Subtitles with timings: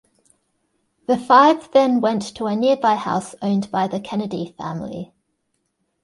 [1.05, 5.13] The five then went to a nearby house owned by the Kennedy family.